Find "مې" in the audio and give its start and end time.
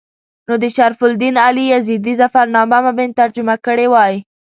2.97-3.05